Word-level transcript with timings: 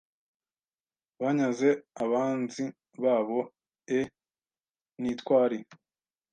banyaze 1.21 1.69
abanzi 2.03 2.63
babo 3.03 3.39
e 3.99 3.99
ntitwari 5.01 5.59